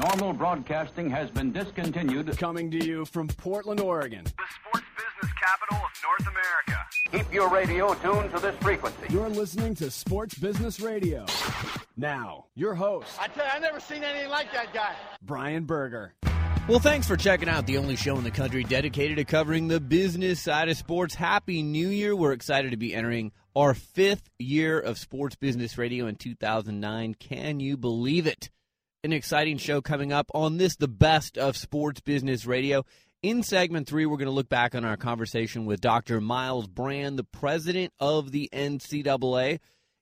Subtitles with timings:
[0.00, 2.36] Normal broadcasting has been discontinued.
[2.38, 4.22] Coming to you from Portland, Oregon.
[4.24, 6.86] The sports business capital of North America.
[7.10, 9.06] Keep your radio tuned to this frequency.
[9.10, 11.26] You're listening to Sports Business Radio.
[11.96, 14.94] Now, your host, I tell you, I never seen anything like that guy.
[15.20, 16.14] Brian Berger.
[16.68, 19.80] Well, thanks for checking out the only show in the country dedicated to covering the
[19.80, 21.14] business side of sports.
[21.14, 22.14] Happy New Year.
[22.14, 27.14] We're excited to be entering our fifth year of Sports Business Radio in 2009.
[27.14, 28.50] Can you believe it?
[29.04, 32.84] An exciting show coming up on this, the best of Sports Business Radio.
[33.22, 36.20] In segment three, we're going to look back on our conversation with Dr.
[36.20, 39.60] Myles Brand, the president of the NCAA.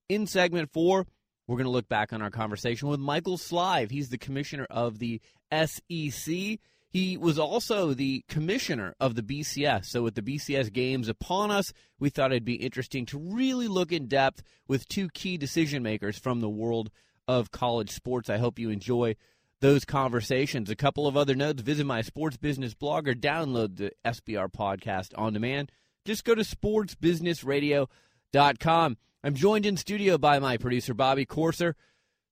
[0.09, 1.07] In segment four,
[1.47, 3.91] we're going to look back on our conversation with Michael Slive.
[3.91, 5.21] He's the commissioner of the
[5.53, 6.59] SEC.
[6.89, 9.85] He was also the commissioner of the BCS.
[9.85, 13.93] So, with the BCS games upon us, we thought it'd be interesting to really look
[13.93, 16.91] in depth with two key decision makers from the world
[17.29, 18.31] of college sports.
[18.31, 19.17] I hope you enjoy
[19.61, 20.71] those conversations.
[20.71, 25.13] A couple of other notes visit my sports business blog or download the SBR podcast
[25.17, 25.73] on demand.
[26.05, 28.97] Just go to sportsbusinessradio.com.
[29.25, 31.75] I'm joined in studio by my producer, Bobby Corser.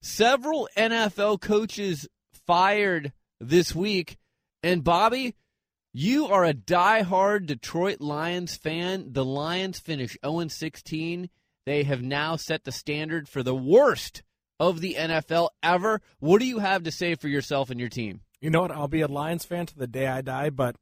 [0.01, 2.07] Several NFL coaches
[2.45, 4.17] fired this week.
[4.63, 5.35] And Bobby,
[5.93, 9.11] you are a die-hard Detroit Lions fan.
[9.11, 11.29] The Lions finish 0 16.
[11.65, 14.23] They have now set the standard for the worst
[14.59, 16.01] of the NFL ever.
[16.19, 18.21] What do you have to say for yourself and your team?
[18.41, 18.71] You know what?
[18.71, 20.75] I'll be a Lions fan to the day I die, but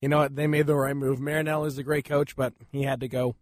[0.00, 0.36] you know what?
[0.36, 1.20] They made the right move.
[1.20, 3.36] Marinelli is a great coach, but he had to go.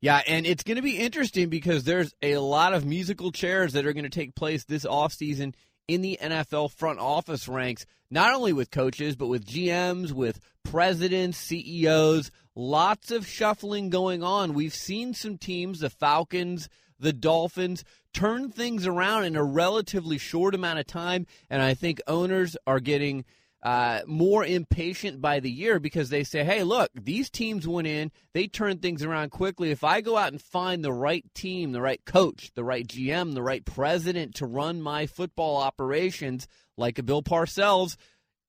[0.00, 3.84] Yeah, and it's going to be interesting because there's a lot of musical chairs that
[3.84, 5.54] are going to take place this offseason
[5.88, 11.38] in the NFL front office ranks, not only with coaches, but with GMs, with presidents,
[11.38, 12.30] CEOs.
[12.54, 14.54] Lots of shuffling going on.
[14.54, 20.54] We've seen some teams, the Falcons, the Dolphins, turn things around in a relatively short
[20.54, 21.26] amount of time.
[21.48, 23.24] And I think owners are getting
[23.62, 28.12] uh, more impatient by the year because they say, hey, look, these teams went in,
[28.32, 29.70] they turned things around quickly.
[29.70, 33.34] If I go out and find the right team, the right coach, the right GM,
[33.34, 36.46] the right president to run my football operations,
[36.76, 37.96] like a Bill Parcells,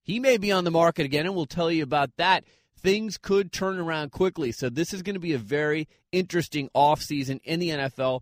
[0.03, 2.43] he may be on the market again, and we'll tell you about that.
[2.77, 4.51] Things could turn around quickly.
[4.51, 8.21] So this is going to be a very interesting offseason in the NFL.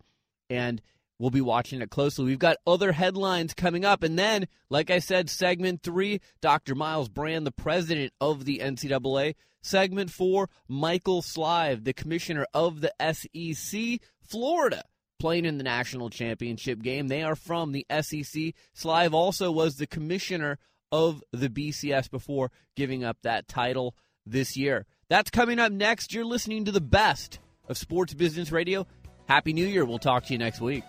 [0.50, 0.82] And
[1.20, 2.26] We'll be watching it closely.
[2.26, 4.04] We've got other headlines coming up.
[4.04, 6.76] And then, like I said, segment three, Dr.
[6.76, 9.36] Myles Brand, the president of the NCAA.
[9.64, 14.84] Segment four, Michael Slive, the commissioner of the SEC, Florida,
[15.20, 17.08] playing in the national championship game.
[17.08, 18.54] They are from the SEC.
[18.76, 20.60] Slive also was the commissioner
[20.92, 24.86] of the BCS before giving up that title this year.
[25.10, 26.14] That's coming up next.
[26.14, 28.86] You're listening to the best of Sports Business Radio.
[29.28, 29.84] Happy New Year.
[29.84, 30.84] We'll talk to you next week.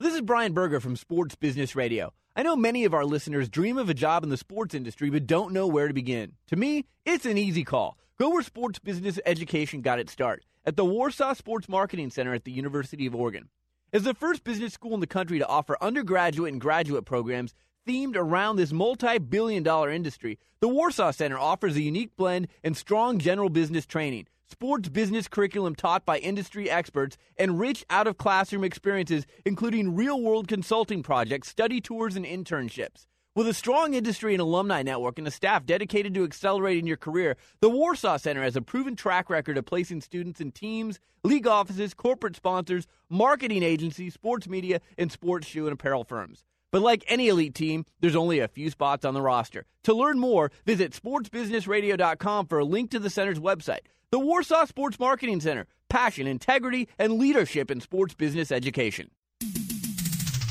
[0.00, 2.12] This is Brian Berger from Sports Business Radio.
[2.36, 5.26] I know many of our listeners dream of a job in the sports industry but
[5.26, 6.32] don't know where to begin.
[6.48, 7.96] To me, it's an easy call.
[8.18, 12.44] Go where sports business education got its start at the Warsaw Sports Marketing Center at
[12.44, 13.48] the University of Oregon.
[13.92, 17.54] As the first business school in the country to offer undergraduate and graduate programs
[17.86, 22.76] themed around this multi billion dollar industry, the Warsaw Center offers a unique blend and
[22.76, 28.18] strong general business training sports business curriculum taught by industry experts, and rich out of
[28.18, 33.06] classroom experiences, including real world consulting projects, study tours, and internships.
[33.34, 37.36] With a strong industry and alumni network and a staff dedicated to accelerating your career,
[37.60, 41.94] the Warsaw Center has a proven track record of placing students in teams, league offices,
[41.94, 46.44] corporate sponsors, marketing agencies, sports media, and sports shoe and apparel firms.
[46.74, 49.64] But like any elite team, there's only a few spots on the roster.
[49.84, 53.82] To learn more, visit sportsbusinessradio.com for a link to the center's website.
[54.10, 55.68] The Warsaw Sports Marketing Center.
[55.88, 59.12] Passion, integrity, and leadership in sports business education.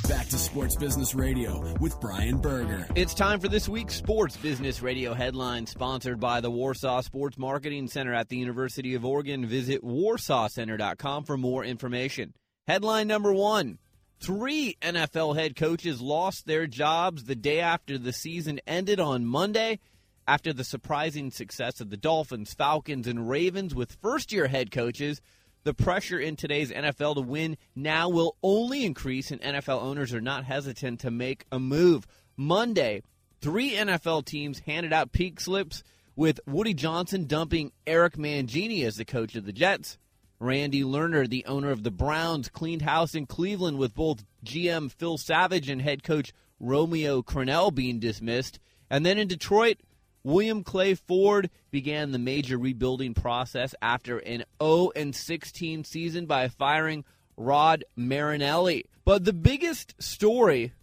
[0.08, 2.88] Back to Sports Business Radio with Brian Berger.
[2.96, 7.90] It's time for this week's Sports Business Radio headline, sponsored by the Warsaw Sports Marketing
[7.90, 9.46] Center at the University of Oregon.
[9.46, 12.34] Visit warsawcenter.com for more information.
[12.66, 13.78] Headline number one
[14.24, 19.82] Three NFL head coaches lost their jobs the day after the season ended on Monday
[20.26, 25.20] after the surprising success of the Dolphins, Falcons, and Ravens with first year head coaches.
[25.66, 30.22] The pressure in today's NFL to win now will only increase, and NFL owners are
[30.22, 32.08] not hesitant to make a move.
[32.38, 33.04] Monday,
[33.42, 35.84] three NFL teams handed out peak slips
[36.16, 39.98] with Woody Johnson dumping Eric Mangini as the coach of the Jets.
[40.44, 45.18] Randy Lerner, the owner of the Browns, cleaned house in Cleveland with both GM Phil
[45.18, 48.60] Savage and head coach Romeo Crennel being dismissed.
[48.90, 49.78] And then in Detroit,
[50.22, 57.06] William Clay Ford began the major rebuilding process after an 0 16 season by firing
[57.38, 58.86] Rod Marinelli.
[59.06, 60.74] But the biggest story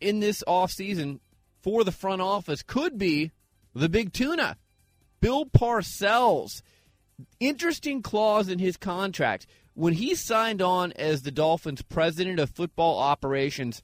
[0.00, 1.18] in this offseason
[1.62, 3.32] for the front office could be
[3.74, 4.56] the big tuna,
[5.20, 6.62] Bill Parcells.
[7.38, 9.46] Interesting clause in his contract.
[9.74, 13.82] When he signed on as the Dolphins' president of football operations,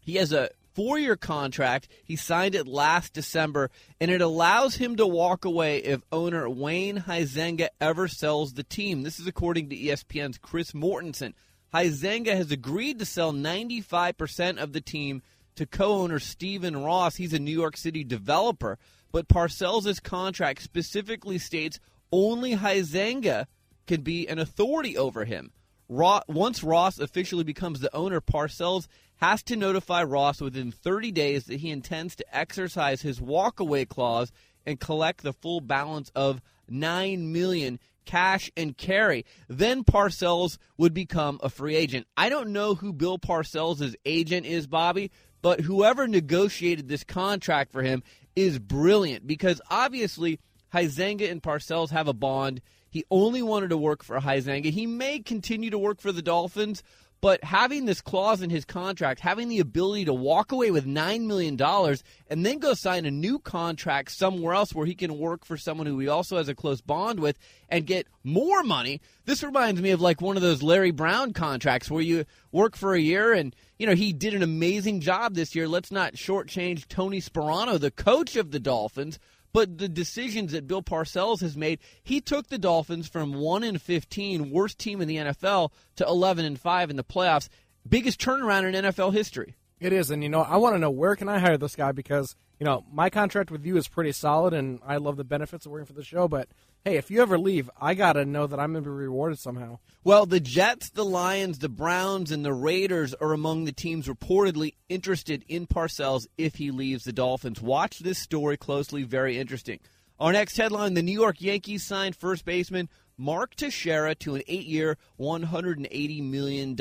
[0.00, 1.88] he has a four year contract.
[2.04, 3.70] He signed it last December,
[4.00, 9.02] and it allows him to walk away if owner Wayne Huizenga ever sells the team.
[9.02, 11.34] This is according to ESPN's Chris Mortensen.
[11.74, 15.20] Huizenga has agreed to sell 95% of the team
[15.56, 17.16] to co owner Stephen Ross.
[17.16, 18.78] He's a New York City developer,
[19.10, 21.80] but Parcells' contract specifically states
[22.12, 23.46] only Huizenga
[23.86, 25.52] can be an authority over him.
[25.88, 31.60] Once Ross officially becomes the owner, Parcells has to notify Ross within 30 days that
[31.60, 34.30] he intends to exercise his walkaway clause
[34.66, 39.24] and collect the full balance of 9 million cash and carry.
[39.48, 42.06] Then Parcells would become a free agent.
[42.16, 45.10] I don't know who Bill Parcells' agent is, Bobby,
[45.40, 48.02] but whoever negotiated this contract for him
[48.36, 50.38] is brilliant because obviously
[50.74, 52.60] Huizenga and Parcells have a bond.
[52.90, 54.70] He only wanted to work for Huizenga.
[54.70, 56.82] He may continue to work for the Dolphins,
[57.20, 61.26] but having this clause in his contract, having the ability to walk away with $9
[61.26, 65.56] million and then go sign a new contract somewhere else where he can work for
[65.56, 67.36] someone who he also has a close bond with
[67.68, 69.00] and get more money.
[69.24, 72.94] This reminds me of like one of those Larry Brown contracts where you work for
[72.94, 75.66] a year and, you know, he did an amazing job this year.
[75.66, 79.18] Let's not shortchange Tony Sparano, the coach of the Dolphins
[79.52, 83.80] but the decisions that Bill Parcells has made, he took the Dolphins from 1 and
[83.80, 87.48] 15, worst team in the NFL, to 11 and 5 in the playoffs.
[87.88, 89.56] Biggest turnaround in NFL history.
[89.80, 91.92] It is, and you know, I want to know where can I hire this guy
[91.92, 95.66] because you know my contract with you is pretty solid, and I love the benefits
[95.66, 96.26] of working for the show.
[96.26, 96.48] But
[96.84, 99.78] hey, if you ever leave, I gotta know that I'm gonna be rewarded somehow.
[100.04, 104.74] Well, the Jets, the Lions, the Browns, and the Raiders are among the teams reportedly
[104.88, 107.60] interested in Parcells if he leaves the Dolphins.
[107.60, 109.80] Watch this story closely; very interesting.
[110.18, 112.88] Our next headline: The New York Yankees signed first baseman
[113.18, 116.74] Mark Teixeira to an eight-year, $180 million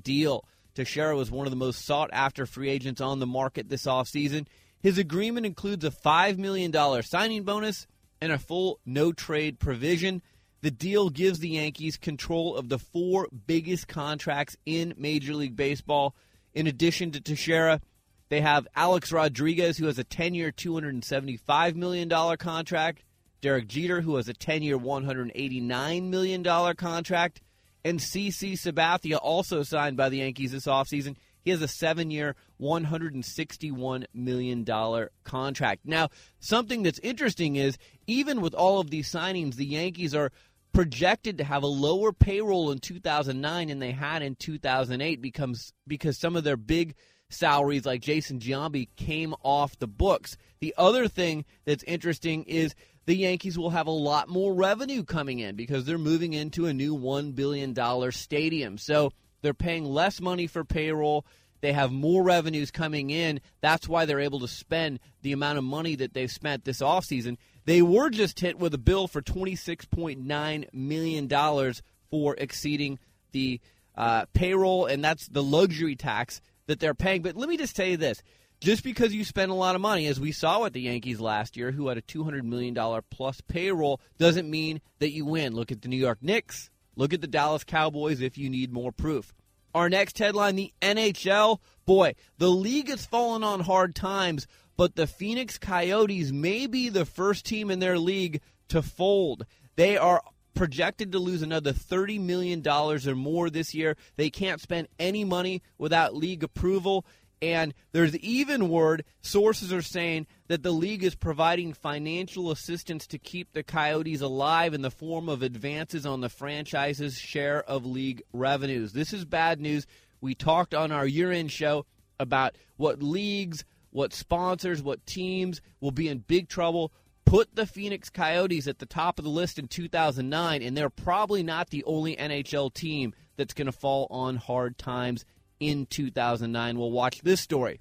[0.00, 0.44] deal.
[0.74, 4.46] Teixeira was one of the most sought after free agents on the market this offseason.
[4.80, 6.72] His agreement includes a $5 million
[7.02, 7.86] signing bonus
[8.22, 10.22] and a full no trade provision.
[10.60, 16.14] The deal gives the Yankees control of the four biggest contracts in Major League Baseball.
[16.54, 17.80] In addition to Teixeira,
[18.28, 23.02] they have Alex Rodriguez, who has a 10 year, $275 million contract,
[23.40, 26.44] Derek Jeter, who has a 10 year, $189 million
[26.76, 27.40] contract,
[27.84, 31.16] and CC Sabathia, also signed by the Yankees this offseason.
[31.44, 35.80] He has a seven year, $161 million contract.
[35.84, 36.08] Now,
[36.38, 40.30] something that's interesting is even with all of these signings, the Yankees are
[40.72, 46.18] projected to have a lower payroll in 2009 than they had in 2008 becomes because
[46.18, 46.94] some of their big
[47.28, 50.36] salaries like Jason Giambi came off the books.
[50.60, 52.74] The other thing that's interesting is
[53.06, 56.74] the Yankees will have a lot more revenue coming in because they're moving into a
[56.74, 58.78] new $1 billion stadium.
[58.78, 59.12] So
[59.42, 61.26] they're paying less money for payroll.
[61.60, 63.40] They have more revenues coming in.
[63.60, 67.36] That's why they're able to spend the amount of money that they've spent this offseason.
[67.64, 71.74] They were just hit with a bill for $26.9 million
[72.10, 72.98] for exceeding
[73.30, 73.60] the
[73.96, 77.22] uh, payroll, and that's the luxury tax that they're paying.
[77.22, 78.22] But let me just tell you this
[78.62, 81.56] just because you spend a lot of money, as we saw with the Yankees last
[81.56, 82.76] year, who had a $200 million
[83.10, 85.54] plus payroll, doesn't mean that you win.
[85.54, 86.70] Look at the New York Knicks.
[86.96, 89.34] Look at the Dallas Cowboys if you need more proof.
[89.74, 91.58] Our next headline the NHL.
[91.86, 94.46] Boy, the league has fallen on hard times,
[94.76, 99.46] but the Phoenix Coyotes may be the first team in their league to fold.
[99.76, 100.22] They are
[100.54, 103.96] projected to lose another $30 million or more this year.
[104.16, 107.06] They can't spend any money without league approval.
[107.42, 113.18] And there's even word sources are saying that the league is providing financial assistance to
[113.18, 118.22] keep the Coyotes alive in the form of advances on the franchise's share of league
[118.32, 118.92] revenues.
[118.92, 119.88] This is bad news.
[120.20, 121.84] We talked on our year end show
[122.20, 126.92] about what leagues, what sponsors, what teams will be in big trouble.
[127.24, 131.42] Put the Phoenix Coyotes at the top of the list in 2009, and they're probably
[131.42, 135.24] not the only NHL team that's going to fall on hard times
[135.62, 136.78] in 2009.
[136.78, 137.80] We'll watch this story.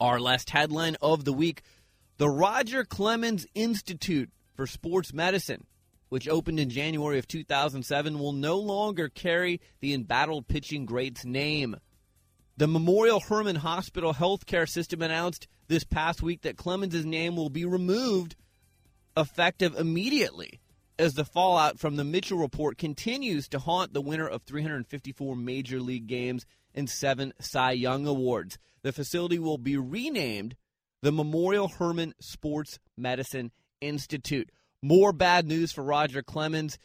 [0.00, 1.62] Our last headline of the week
[2.18, 5.66] The Roger Clemens Institute for Sports Medicine,
[6.08, 11.76] which opened in January of 2007, will no longer carry the embattled pitching great's name.
[12.56, 17.66] The Memorial Hermann Hospital healthcare system announced this past week that Clemens' name will be
[17.66, 18.34] removed
[19.14, 20.60] effective immediately
[20.98, 25.80] as the fallout from the Mitchell report continues to haunt the winner of 354 major
[25.80, 26.46] league games
[26.76, 28.58] and seven Cy Young awards.
[28.82, 30.54] The facility will be renamed
[31.02, 34.50] the Memorial Hermann Sports Medicine Institute.
[34.82, 36.78] More bad news for Roger Clemens.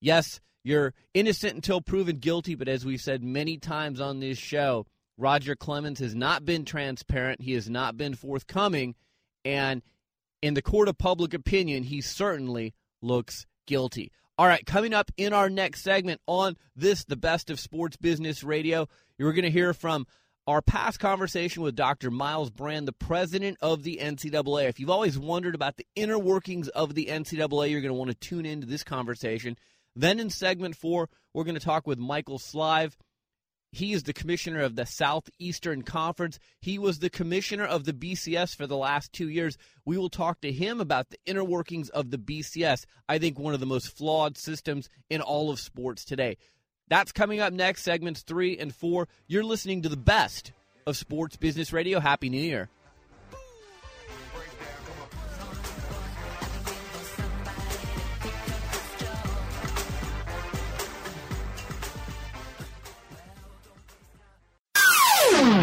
[0.00, 4.86] Yes, you're innocent until proven guilty, but as we've said many times on this show,
[5.18, 7.42] Roger Clemens has not been transparent.
[7.42, 8.94] He has not been forthcoming.
[9.44, 9.82] And
[10.40, 14.10] in the court of public opinion, he certainly looks guilty.
[14.38, 18.42] All right, coming up in our next segment on this, the best of sports business
[18.42, 20.06] radio, you're going to hear from
[20.46, 22.10] our past conversation with Dr.
[22.10, 24.70] Myles Brand, the president of the NCAA.
[24.70, 28.10] If you've always wondered about the inner workings of the NCAA, you're going to want
[28.10, 29.58] to tune into this conversation.
[29.94, 32.96] Then in segment four, we're going to talk with Michael Slive.
[33.72, 36.38] He is the commissioner of the Southeastern Conference.
[36.60, 39.56] He was the commissioner of the BCS for the last two years.
[39.86, 42.84] We will talk to him about the inner workings of the BCS.
[43.08, 46.36] I think one of the most flawed systems in all of sports today.
[46.88, 49.08] That's coming up next, segments three and four.
[49.26, 50.52] You're listening to the best
[50.86, 51.98] of Sports Business Radio.
[51.98, 52.68] Happy New Year.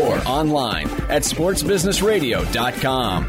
[0.00, 3.24] or online at sportsbusinessradio.com.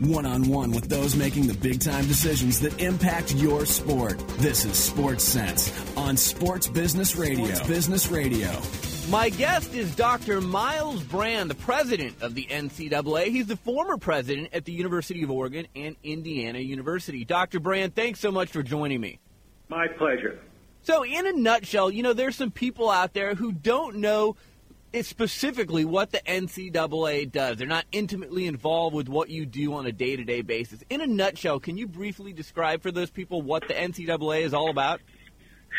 [0.00, 4.18] One on one with those making the big time decisions that impact your sport.
[4.38, 7.44] This is Sports Sense on Sports Business Radio.
[7.44, 8.48] Sports Business Radio.
[9.10, 10.40] My guest is Dr.
[10.40, 13.26] Myles Brand, the president of the NCAA.
[13.26, 17.26] He's the former president at the University of Oregon and Indiana University.
[17.26, 17.60] Dr.
[17.60, 19.18] Brand, thanks so much for joining me.
[19.68, 20.40] My pleasure.
[20.82, 24.36] So, in a nutshell, you know, there's some people out there who don't know
[25.02, 27.58] specifically what the NCAA does.
[27.58, 30.82] They're not intimately involved with what you do on a day to day basis.
[30.90, 34.70] In a nutshell, can you briefly describe for those people what the NCAA is all
[34.70, 35.00] about?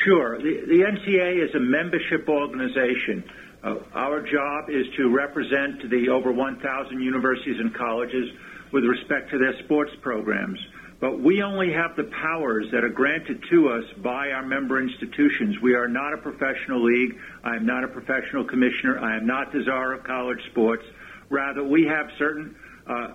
[0.05, 0.37] Sure.
[0.37, 3.23] The, the NCAA is a membership organization.
[3.63, 8.29] Uh, our job is to represent the over 1,000 universities and colleges
[8.71, 10.59] with respect to their sports programs.
[10.99, 15.59] But we only have the powers that are granted to us by our member institutions.
[15.61, 17.17] We are not a professional league.
[17.43, 18.99] I am not a professional commissioner.
[18.99, 20.83] I am not the czar of college sports.
[21.29, 22.55] Rather, we have certain
[22.87, 23.13] uh,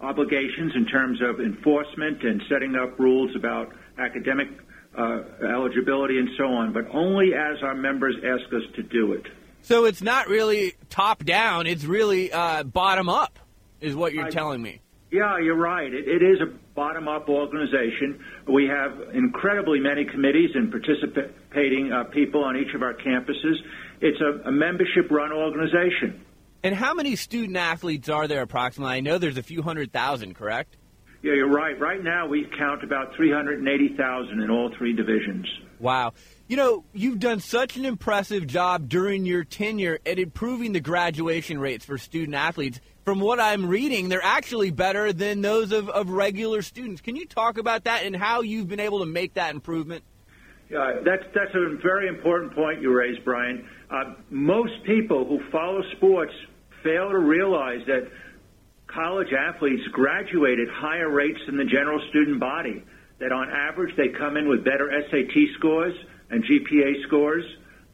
[0.00, 4.48] obligations in terms of enforcement and setting up rules about academic
[4.96, 9.26] uh, eligibility and so on, but only as our members ask us to do it.
[9.60, 13.38] So it's not really top down, it's really uh, bottom up,
[13.80, 14.80] is what you're I, telling me.
[15.16, 15.90] Yeah, you're right.
[15.90, 18.22] It, it is a bottom up organization.
[18.46, 23.54] We have incredibly many committees and participating uh, people on each of our campuses.
[24.02, 26.22] It's a, a membership run organization.
[26.62, 28.94] And how many student athletes are there approximately?
[28.94, 30.76] I know there's a few hundred thousand, correct?
[31.22, 31.80] Yeah, you're right.
[31.80, 35.46] Right now, we count about 380,000 in all three divisions.
[35.78, 36.12] Wow.
[36.46, 41.58] You know, you've done such an impressive job during your tenure at improving the graduation
[41.58, 42.80] rates for student athletes.
[43.06, 47.00] From what I'm reading, they're actually better than those of, of regular students.
[47.00, 50.02] Can you talk about that and how you've been able to make that improvement?
[50.68, 53.68] Yeah, that's that's a very important point you raised, Brian.
[53.88, 56.32] Uh, most people who follow sports
[56.82, 58.10] fail to realize that
[58.88, 62.82] college athletes graduate at higher rates than the general student body.
[63.20, 65.94] That on average they come in with better SAT scores
[66.30, 67.44] and GPA scores.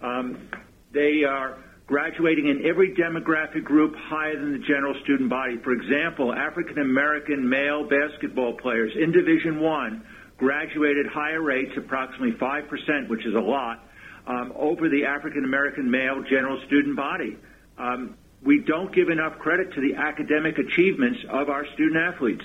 [0.01, 0.49] Um,
[0.91, 5.59] they are graduating in every demographic group higher than the general student body.
[5.63, 10.05] For example, African American male basketball players in Division One
[10.39, 13.87] graduated higher rates, approximately 5%, which is a lot,
[14.27, 17.37] um, over the African American male general student body.
[17.79, 22.45] Um, we don't give enough credit to the academic achievements of our student athletes.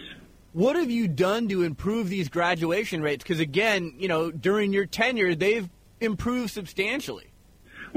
[0.53, 3.23] What have you done to improve these graduation rates?
[3.23, 7.31] Because again, you know, during your tenure, they've improved substantially.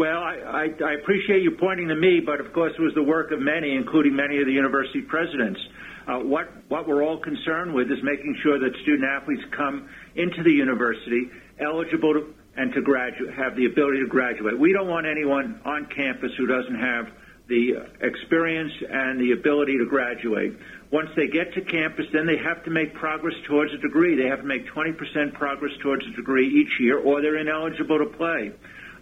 [0.00, 3.02] Well, I, I, I appreciate you pointing to me, but of course it was the
[3.02, 5.60] work of many, including many of the university presidents.
[6.08, 10.42] Uh, what, what we're all concerned with is making sure that student athletes come into
[10.42, 11.28] the university
[11.60, 14.58] eligible to, and to graduate, have the ability to graduate.
[14.58, 17.12] We don't want anyone on campus who doesn't have
[17.48, 20.56] the experience and the ability to graduate.
[20.90, 24.16] Once they get to campus, then they have to make progress towards a degree.
[24.16, 28.06] They have to make 20% progress towards a degree each year, or they're ineligible to
[28.16, 28.52] play.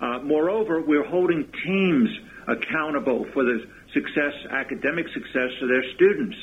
[0.00, 2.08] Uh, moreover, we're holding teams
[2.46, 6.36] accountable for the success, academic success of their students.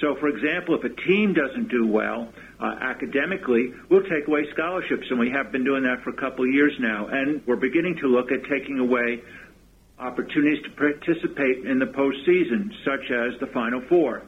[0.00, 2.28] So, for example, if a team doesn't do well
[2.60, 6.44] uh, academically, we'll take away scholarships, and we have been doing that for a couple
[6.44, 7.06] of years now.
[7.06, 9.22] And we're beginning to look at taking away
[9.98, 14.22] opportunities to participate in the postseason, such as the Final Four.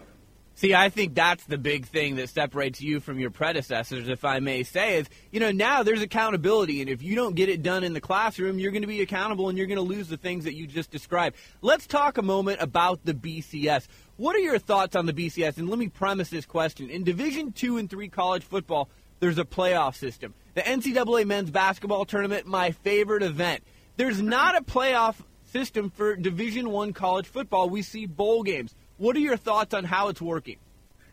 [0.59, 4.41] See, I think that's the big thing that separates you from your predecessors, if I
[4.41, 7.85] may say, is, you know, now there's accountability, and if you don't get it done
[7.85, 10.43] in the classroom, you're going to be accountable and you're going to lose the things
[10.47, 11.37] that you just described.
[11.62, 13.87] Let's talk a moment about the BCS.
[14.17, 15.59] What are your thoughts on the BCS?
[15.59, 16.91] And let me premise this question.
[16.91, 18.88] In Division 2 and 3 college football,
[19.21, 20.35] there's a playoff system.
[20.55, 23.62] The NCAA men's basketball tournament, my favorite event.
[23.97, 25.15] There's not a playoff
[25.53, 27.71] system for Division 1 college football.
[27.71, 28.75] We see bowl games.
[28.99, 30.57] What are your thoughts on how it's working?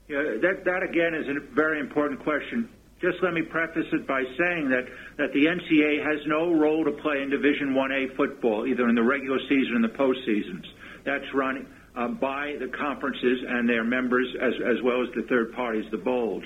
[0.08, 2.70] Yeah, that, that again is a very important question.
[3.00, 4.86] Just let me preface it by saying that,
[5.18, 9.04] that the NCAA has no role to play in Division 1A football, either in the
[9.04, 10.66] regular season or the postseasons.
[11.06, 15.54] That's run uh, by the conferences and their members as, as well as the third
[15.54, 16.44] parties, the bowls.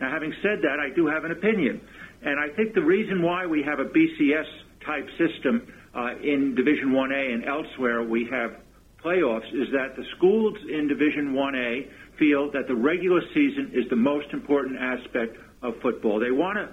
[0.00, 1.80] Now, having said that, I do have an opinion.
[2.22, 4.46] And I think the reason why we have a BCS
[4.84, 8.56] type system uh, in Division 1A and elsewhere we have
[9.04, 13.96] playoffs is that the schools in Division 1A feel that the regular season is the
[13.96, 16.20] most important aspect of football.
[16.20, 16.68] They want to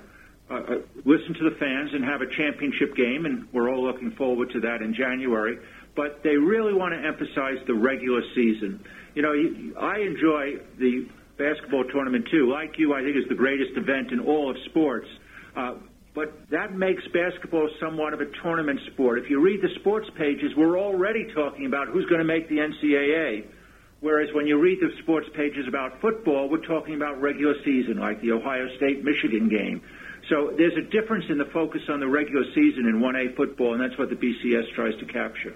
[0.50, 4.12] uh, uh, listen to the fans and have a championship game, and we're all looking
[4.18, 5.58] forward to that in January.
[5.96, 8.84] But they really want to emphasize the regular season.
[9.14, 9.34] You know,
[9.80, 12.52] I enjoy the basketball tournament too.
[12.52, 15.08] Like you, I think it's the greatest event in all of sports.
[15.56, 15.76] Uh,
[16.20, 19.20] but that makes basketball somewhat of a tournament sport.
[19.20, 22.58] If you read the sports pages, we're already talking about who's going to make the
[22.58, 23.48] NCAA.
[24.02, 28.20] Whereas when you read the sports pages about football, we're talking about regular season, like
[28.20, 29.82] the Ohio State Michigan game.
[30.30, 33.82] So there's a difference in the focus on the regular season in 1A football, and
[33.82, 35.56] that's what the BCS tries to capture.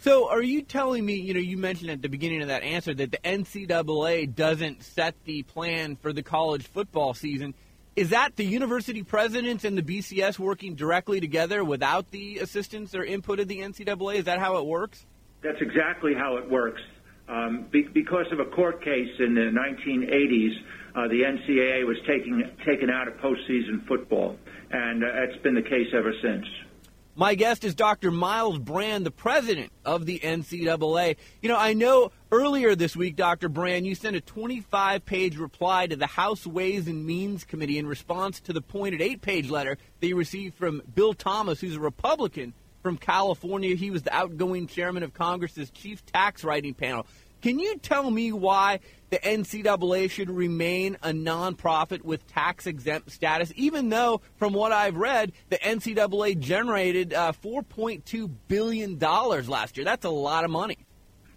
[0.00, 2.92] So, are you telling me, you know, you mentioned at the beginning of that answer
[2.94, 7.54] that the NCAA doesn't set the plan for the college football season?
[7.96, 13.04] Is that the university presidents and the BCS working directly together without the assistance or
[13.04, 14.16] input of the NCAA?
[14.16, 15.06] Is that how it works?
[15.42, 16.82] That's exactly how it works.
[17.28, 20.54] Um, be- because of a court case in the 1980s,
[20.96, 24.36] uh, the NCAA was taking, taken out of postseason football,
[24.72, 26.44] and uh, that's been the case ever since.
[27.16, 28.10] My guest is Dr.
[28.10, 31.14] Myles Brand, the president of the NCAA.
[31.40, 33.48] You know, I know earlier this week, Dr.
[33.48, 37.86] Brand, you sent a 25 page reply to the House Ways and Means Committee in
[37.86, 41.80] response to the pointed eight page letter that you received from Bill Thomas, who's a
[41.80, 43.76] Republican from California.
[43.76, 47.06] He was the outgoing chairman of Congress's chief tax writing panel.
[47.44, 48.80] Can you tell me why
[49.10, 54.96] the NCAA should remain a nonprofit with tax exempt status, even though, from what I've
[54.96, 59.84] read, the NCAA generated uh, $4.2 billion last year?
[59.84, 60.78] That's a lot of money.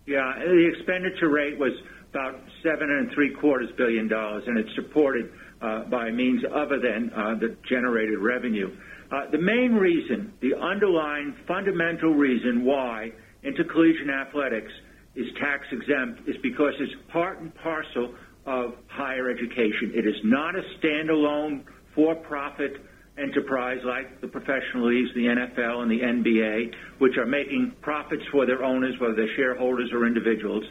[0.06, 1.74] Yeah, the expenditure rate was
[2.12, 5.30] about seven and three quarters billion dollars, and it's supported
[5.62, 8.74] uh, by means other than uh, the generated revenue.
[9.12, 13.12] Uh, the main reason, the underlying fundamental reason why
[13.44, 14.72] intercollegiate athletics
[15.18, 18.14] is tax exempt is because it's part and parcel
[18.46, 19.92] of higher education.
[19.94, 21.64] It is not a standalone
[21.96, 22.78] for-profit
[23.18, 28.46] enterprise like the professional leagues, the NFL and the NBA, which are making profits for
[28.46, 30.64] their owners, whether they're shareholders or individuals.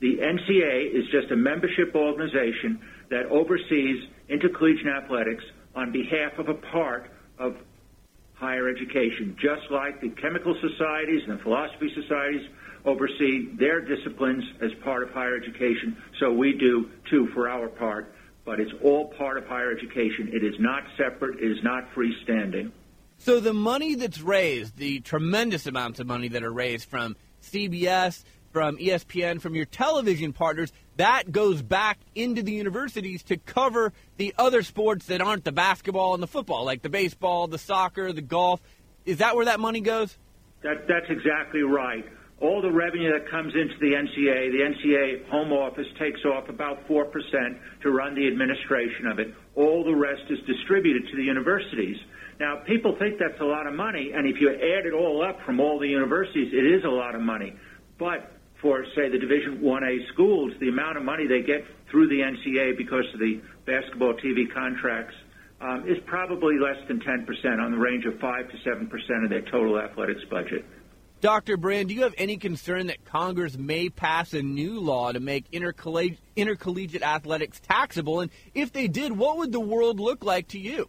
[0.00, 2.80] The NCAA is just a membership organization
[3.10, 5.42] that oversees intercollegiate athletics
[5.74, 7.56] on behalf of a part of
[8.34, 12.46] higher education, just like the chemical societies and the philosophy societies
[12.88, 15.96] oversee their disciplines as part of higher education.
[16.18, 20.30] So we do too for our part, but it's all part of higher education.
[20.32, 21.38] It is not separate.
[21.38, 22.72] It is not freestanding.
[23.18, 28.24] So the money that's raised, the tremendous amounts of money that are raised from CBS,
[28.52, 34.34] from ESPN, from your television partners, that goes back into the universities to cover the
[34.38, 38.22] other sports that aren't the basketball and the football, like the baseball, the soccer, the
[38.22, 38.60] golf.
[39.04, 40.16] Is that where that money goes?
[40.62, 42.04] That, that's exactly right.
[42.40, 46.86] All the revenue that comes into the NCAA, the NCAA home office takes off about
[46.86, 47.10] 4%
[47.82, 49.34] to run the administration of it.
[49.56, 51.96] All the rest is distributed to the universities.
[52.38, 55.40] Now, people think that's a lot of money, and if you add it all up
[55.44, 57.54] from all the universities, it is a lot of money.
[57.98, 58.30] But
[58.62, 62.76] for, say, the Division 1A schools, the amount of money they get through the NCAA
[62.76, 65.14] because of the basketball TV contracts
[65.60, 67.26] um, is probably less than 10%
[67.58, 70.64] on the range of 5 to 7% of their total athletics budget.
[71.20, 71.56] Dr.
[71.56, 75.46] Brand, do you have any concern that Congress may pass a new law to make
[75.50, 78.20] intercollegiate, intercollegiate athletics taxable?
[78.20, 80.88] And if they did, what would the world look like to you?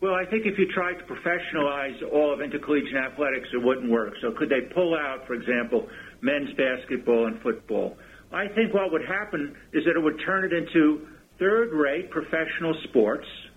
[0.00, 4.14] Well, I think if you tried to professionalize all of intercollegiate athletics, it wouldn't work.
[4.22, 5.86] So could they pull out, for example,
[6.22, 7.98] men's basketball and football?
[8.32, 11.06] I think what would happen is that it would turn it into
[11.38, 13.26] third-rate professional sports–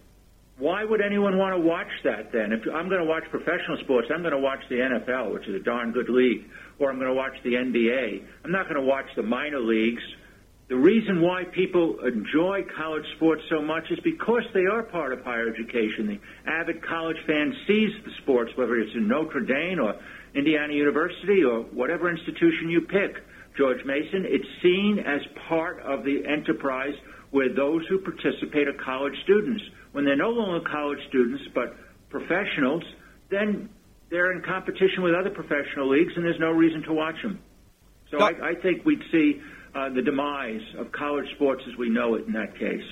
[0.63, 2.53] why would anyone want to watch that then?
[2.53, 5.55] If I'm going to watch professional sports, I'm going to watch the NFL, which is
[5.55, 6.45] a darn good league,
[6.79, 8.23] or I'm going to watch the NBA.
[8.45, 10.01] I'm not going to watch the minor leagues.
[10.69, 15.21] The reason why people enjoy college sports so much is because they are part of
[15.25, 16.07] higher education.
[16.07, 19.95] The avid college fan sees the sports, whether it's in Notre Dame or
[20.33, 23.17] Indiana University or whatever institution you pick.
[23.57, 26.95] George Mason, it's seen as part of the enterprise
[27.31, 29.61] where those who participate are college students
[29.93, 31.75] when they're no longer college students but
[32.09, 32.83] professionals,
[33.31, 33.69] then
[34.09, 37.39] they're in competition with other professional leagues, and there's no reason to watch them.
[38.11, 39.41] So I, I think we'd see
[39.73, 42.83] uh, the demise of college sports as we know it in that case.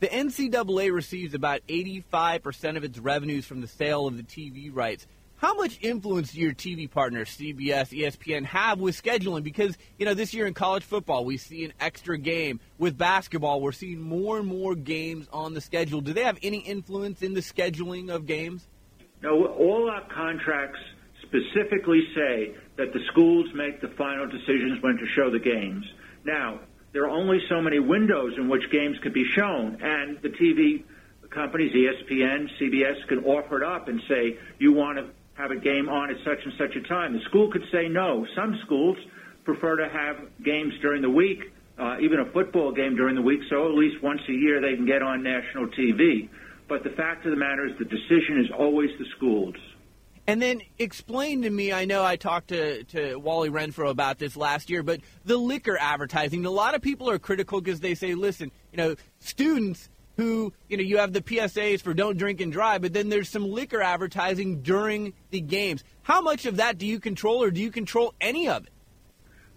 [0.00, 5.06] The NCAA receives about 85% of its revenues from the sale of the TV rights.
[5.42, 9.42] How much influence do your TV partners, CBS, ESPN, have with scheduling?
[9.42, 12.60] Because, you know, this year in college football, we see an extra game.
[12.78, 16.00] With basketball, we're seeing more and more games on the schedule.
[16.00, 18.68] Do they have any influence in the scheduling of games?
[19.20, 20.78] No, all our contracts
[21.22, 25.84] specifically say that the schools make the final decisions when to show the games.
[26.24, 26.60] Now,
[26.92, 30.84] there are only so many windows in which games could be shown, and the TV
[31.30, 35.06] companies, ESPN, CBS, can offer it up and say, you want to
[35.42, 37.12] have a game on at such and such a time.
[37.12, 38.24] The school could say no.
[38.36, 38.96] Some schools
[39.44, 43.40] prefer to have games during the week, uh, even a football game during the week,
[43.50, 46.28] so at least once a year they can get on national TV.
[46.68, 49.56] But the fact of the matter is the decision is always the schools.
[50.28, 54.36] And then explain to me, I know I talked to, to Wally Renfro about this
[54.36, 58.14] last year, but the liquor advertising, a lot of people are critical because they say,
[58.14, 59.88] listen, you know, students
[60.22, 63.28] who, you know, you have the PSAs for don't drink and drive, but then there's
[63.28, 65.84] some liquor advertising during the games.
[66.02, 68.72] How much of that do you control, or do you control any of it?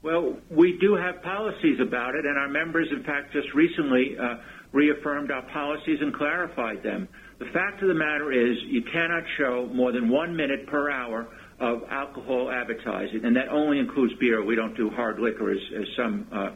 [0.02, 4.36] Well, we do have policies about it, and our members, in fact, just recently uh,
[4.72, 7.08] reaffirmed our policies and clarified them.
[7.40, 11.28] The fact of the matter is, you cannot show more than one minute per hour
[11.60, 14.44] of alcohol advertising, and that only includes beer.
[14.44, 16.52] We don't do hard liquor, as, as some uh,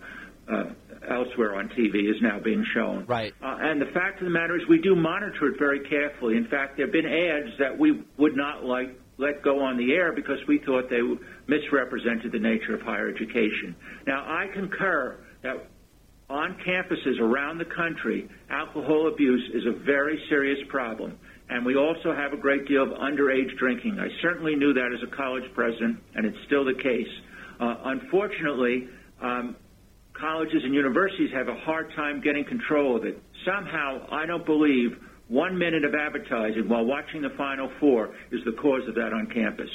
[0.52, 0.64] uh,
[1.10, 3.06] elsewhere on TV is now being shown.
[3.06, 3.34] Right.
[3.42, 6.38] Uh, and the fact of the matter is, we do monitor it very carefully.
[6.38, 9.94] In fact, there have been ads that we would not like let go on the
[9.94, 11.02] air because we thought they
[11.48, 13.76] misrepresented the nature of higher education.
[14.08, 15.68] Now, I concur that
[16.30, 21.18] on campuses around the country, alcohol abuse is a very serious problem.
[21.50, 23.98] And we also have a great deal of underage drinking.
[24.00, 27.08] I certainly knew that as a college president, and it's still the case.
[27.60, 28.88] Uh, unfortunately,
[29.22, 29.56] um,
[30.40, 33.22] colleges and universities have a hard time getting control of it.
[33.46, 34.98] Somehow, I don't believe
[35.28, 39.28] one minute of advertising while watching the Final Four is the cause of that on
[39.34, 39.70] campus.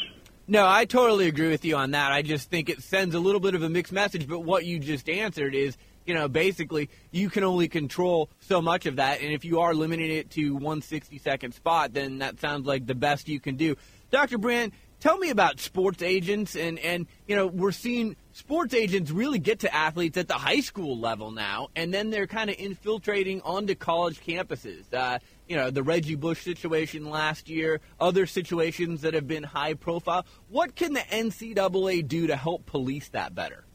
[0.48, 2.12] No, I totally agree with you on that.
[2.12, 4.78] I just think it sends a little bit of a mixed message, but what you
[4.78, 9.34] just answered is, you know, basically you can only control so much of that, and
[9.34, 12.94] if you are limiting it to one 60 second spot, then that sounds like the
[12.94, 13.76] best you can do.
[14.10, 14.38] Dr.
[14.38, 14.72] Brand,
[15.04, 19.58] tell me about sports agents and and you know we're seeing sports agents really get
[19.58, 23.74] to athletes at the high school level now and then they're kind of infiltrating onto
[23.74, 29.28] college campuses uh, you know the reggie bush situation last year other situations that have
[29.28, 33.66] been high profile what can the ncaa do to help police that better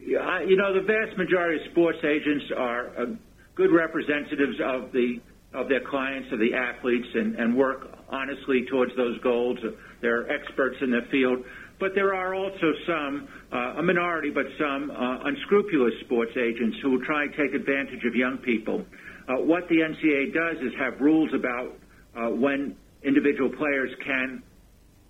[0.00, 3.06] yeah, you know the vast majority of sports agents are uh,
[3.54, 5.20] good representatives of the
[5.54, 9.58] of their clients, of the athletes, and, and work honestly towards those goals.
[10.00, 11.44] They're experts in the field.
[11.80, 16.90] But there are also some, uh, a minority, but some uh, unscrupulous sports agents who
[16.90, 18.84] will try and take advantage of young people.
[19.28, 21.76] Uh, what the NCAA does is have rules about
[22.16, 24.42] uh, when individual players can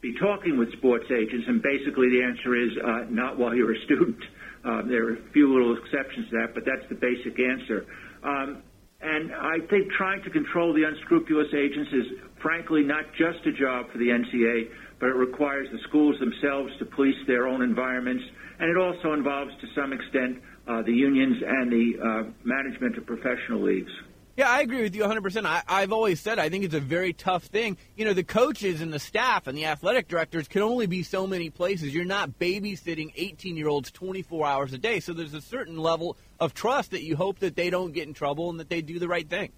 [0.00, 3.84] be talking with sports agents, and basically the answer is uh, not while you're a
[3.84, 4.18] student.
[4.64, 7.86] Uh, there are a few little exceptions to that, but that's the basic answer.
[8.22, 8.62] Um,
[9.00, 12.06] and I think trying to control the unscrupulous agents is,
[12.40, 14.70] frankly, not just a job for the NCA,
[15.00, 18.24] but it requires the schools themselves to police their own environments,
[18.58, 23.06] and it also involves, to some extent, uh, the unions and the uh, management of
[23.06, 23.92] professional leagues.
[24.38, 25.46] Yeah, I agree with you 100%.
[25.46, 27.76] I, I've always said I think it's a very tough thing.
[27.96, 31.26] You know, the coaches and the staff and the athletic directors can only be so
[31.26, 31.92] many places.
[31.92, 35.00] You're not babysitting 18 year olds 24 hours a day.
[35.00, 38.14] So there's a certain level of trust that you hope that they don't get in
[38.14, 39.50] trouble and that they do the right thing.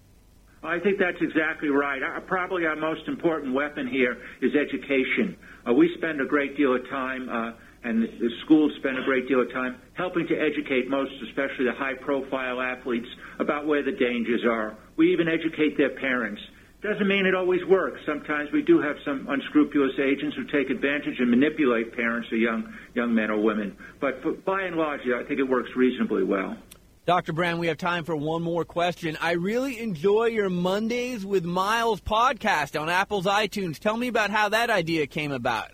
[0.63, 2.01] I think that's exactly right.
[2.03, 5.35] Uh, probably our most important weapon here is education.
[5.67, 7.29] Uh, we spend a great deal of time.
[7.29, 7.51] Uh,
[7.83, 11.73] and the schools spend a great deal of time helping to educate most, especially the
[11.73, 13.07] high profile athletes,
[13.39, 14.77] about where the dangers are.
[14.97, 16.41] We even educate their parents.
[16.83, 17.99] Doesn't mean it always works.
[18.05, 22.73] Sometimes we do have some unscrupulous agents who take advantage and manipulate parents or young
[22.95, 23.75] young men or women.
[23.99, 26.57] But for, by and large, I think it works reasonably well.
[27.07, 27.33] Dr.
[27.33, 29.17] Brand, we have time for one more question.
[29.19, 33.79] I really enjoy your Mondays with Myles podcast on Apple's iTunes.
[33.79, 35.71] Tell me about how that idea came about.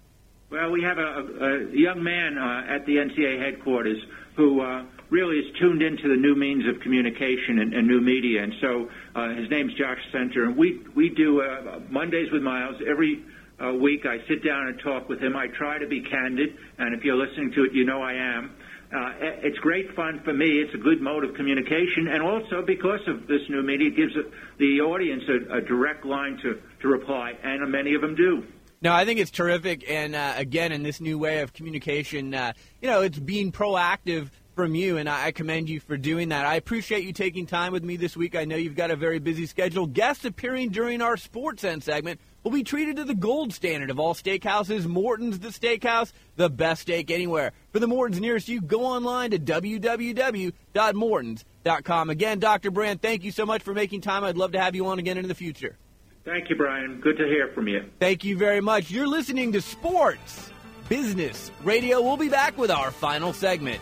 [0.49, 3.97] Well, we have a, a young man uh, at the NCA headquarters
[4.37, 8.43] who uh, really is tuned into the new means of communication and, and new media,
[8.43, 12.81] and so uh, his name's Josh Centor, and we we do uh, Mondays with Myles
[12.87, 13.25] every
[13.61, 14.05] uh, week.
[14.05, 15.35] I sit down and talk with him.
[15.35, 18.55] I try to be candid, and if you're listening to it, you know I am.
[18.93, 20.59] Uh, it's great fun for me.
[20.59, 24.13] It's a good mode of communication, and also because of this new media, it gives
[24.59, 28.45] the audience a, a direct line to, to reply, and many of them do.
[28.81, 32.53] No, I think it's terrific, and uh, again, in this new way of communication, uh,
[32.81, 36.45] you know, it's being proactive from you, and I commend you for doing that.
[36.45, 38.35] I appreciate you taking time with me this week.
[38.35, 39.85] I know you've got a very busy schedule.
[39.85, 43.99] Guests appearing during our Sports End segment will be treated to the gold standard of
[43.99, 47.51] all steakhouses, Morton's the Steakhouse, the best steak anywhere.
[47.73, 52.09] For the Morton's nearest you, go online to www.mortons.com.
[52.09, 52.71] Again, Dr.
[52.71, 54.23] Brand, thank you so much for making time.
[54.23, 55.77] I'd love to have you on again in the future.
[56.23, 57.01] Thank you, Brian.
[57.01, 57.83] Good to hear from you.
[57.99, 58.89] Thank you very much.
[58.89, 60.49] You're listening to Sports
[60.87, 62.01] Business Radio.
[62.01, 63.81] We'll be back with our final segment.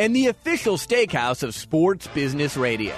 [0.00, 2.94] and the official steakhouse of Sports Business Radio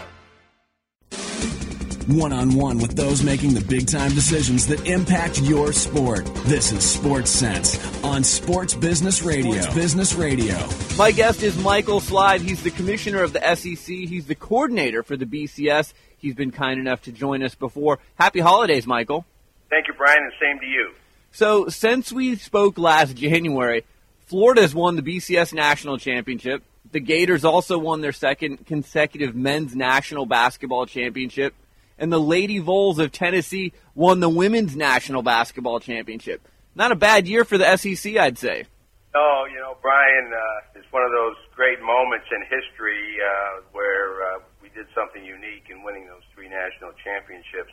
[2.09, 6.27] one on one with those making the big time decisions that impact your sport.
[6.47, 9.53] This is Sports Sense on Sports Business Radio.
[9.53, 10.57] Sports Business Radio.
[10.99, 12.41] My guest is Michael Slive.
[12.41, 13.87] He's the commissioner of the SEC.
[13.87, 15.93] He's the coordinator for the BCS.
[16.19, 18.01] He's been kind enough to join us before.
[18.17, 19.25] Happy holidays, Michael.
[19.71, 20.91] Thank you, Brian, and same to you.
[21.31, 23.85] So, since we spoke last January,
[24.27, 26.63] Florida has won the BCS National Championship.
[26.93, 31.55] The Gators also won their second consecutive men's national basketball championship
[32.03, 36.43] and the Lady Vols of Tennessee won the women's national basketball championship.
[36.75, 38.67] Not a bad year for the SEC, I'd say.
[39.15, 44.19] No, you know, Brian, uh, it's one of those great moments in history uh, where
[44.19, 47.71] uh, we did something unique in winning those three national championships.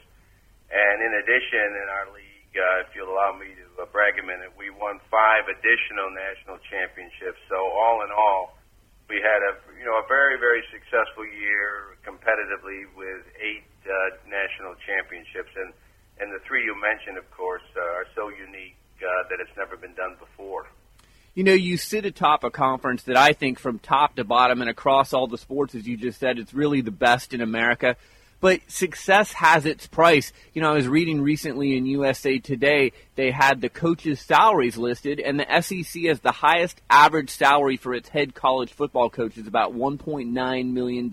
[0.70, 4.26] And in addition, in our league, uh, if you'll allow me to uh, brag a
[4.26, 7.42] minute, we won five additional national championships.
[7.50, 8.59] So all in all,
[9.10, 14.78] we had a you know a very very successful year competitively with eight uh, national
[14.86, 15.74] championships, and
[16.22, 19.76] and the three you mentioned, of course, uh, are so unique uh, that it's never
[19.76, 20.68] been done before.
[21.34, 24.70] You know, you sit atop a conference that I think, from top to bottom and
[24.70, 27.96] across all the sports, as you just said, it's really the best in America.
[28.42, 30.32] But success has its price.
[30.54, 35.20] You know, I was reading recently in USA Today, they had the coaches' salaries listed,
[35.20, 39.76] and the SEC has the highest average salary for its head college football coaches, about
[39.76, 41.10] $1.9 million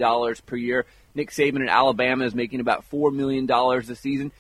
[0.46, 0.86] per year.
[1.16, 4.30] Nick Saban at Alabama is making about $4 million a season.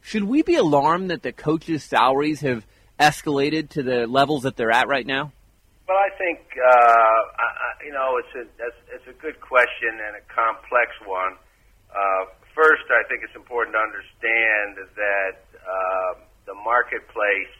[0.00, 2.64] Should we be alarmed that the coaches' salaries have
[3.00, 5.32] escalated to the levels that they're at right now?
[5.88, 10.16] Well, I think uh, I, you know it's a it's, it's a good question and
[10.16, 11.36] a complex one.
[11.96, 16.12] Uh, first, I think it's important to understand that uh,
[16.44, 17.56] the marketplace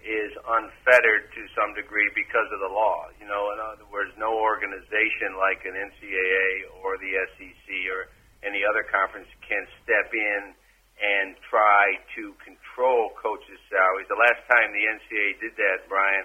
[0.00, 3.10] is unfettered to some degree because of the law.
[3.18, 8.08] You know, in other words, no organization like an NCAA or the SEC or
[8.46, 10.56] any other conference can step in
[11.00, 14.08] and try to control coaches' salaries.
[14.08, 16.24] The last time the NCAA did that, Brian,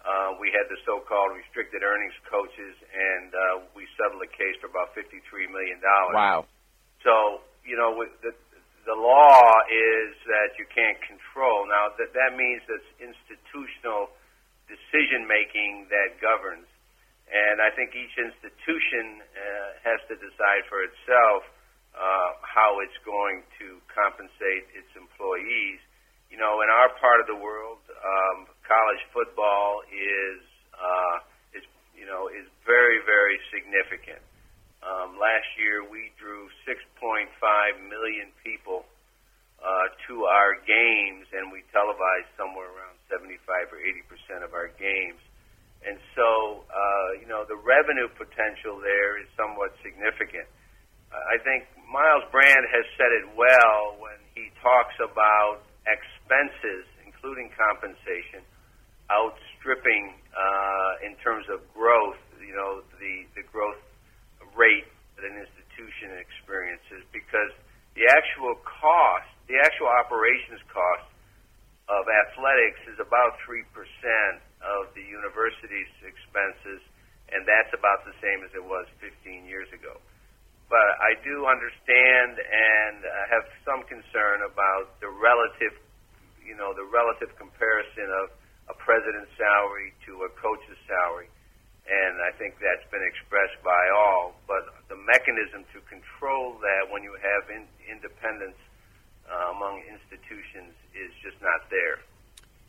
[0.00, 3.40] uh, we had the so-called restricted earnings coaches, and uh,
[3.76, 5.20] we settled a case for about $53
[5.52, 5.76] million.
[5.82, 6.48] Wow.
[7.04, 8.32] So, you know, with the,
[8.84, 11.68] the law is that you can't control.
[11.68, 14.12] Now, that, that means that institutional
[14.68, 16.68] decision making that governs.
[17.30, 21.46] And I think each institution uh, has to decide for itself
[21.94, 25.78] uh, how it's going to compensate its employees.
[26.30, 30.42] You know, in our part of the world, um, college football is
[30.74, 31.16] uh,
[31.58, 31.66] is
[31.98, 34.22] you know is very very significant.
[34.80, 37.28] Um, last year we drew 6.5
[37.88, 38.88] million people
[39.60, 44.72] uh, to our games, and we televised somewhere around 75 or 80 percent of our
[44.80, 45.20] games.
[45.84, 50.48] And so, uh, you know, the revenue potential there is somewhat significant.
[51.10, 58.46] I think Myles Brand has said it well when he talks about expenses, including compensation,
[59.10, 63.80] outstripping uh, in terms of growth, you know, the, the growth
[64.56, 67.52] rate that an institution experiences because
[67.94, 71.10] the actual cost, the actual operations cost
[71.90, 73.66] of athletics is about 3%
[74.62, 76.80] of the university's expenses,
[77.34, 79.10] and that's about the same as it was 15
[79.50, 79.98] years ago.
[80.70, 85.74] But I do understand and uh, have some concern about the relative,
[86.38, 88.30] you know, the relative comparison of
[88.70, 91.26] a president's salary to a coach's salary.
[91.90, 94.38] And I think that's been expressed by all.
[94.46, 98.58] But the mechanism to control that when you have in, independence
[99.26, 101.98] uh, among institutions is just not there.